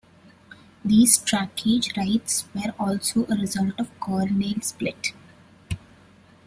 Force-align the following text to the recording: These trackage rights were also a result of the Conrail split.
These 0.83 1.19
trackage 1.19 1.95
rights 1.95 2.45
were 2.55 2.73
also 2.79 3.23
a 3.27 3.35
result 3.39 3.79
of 3.79 3.87
the 3.89 3.95
Conrail 4.01 4.63
split. 4.63 5.09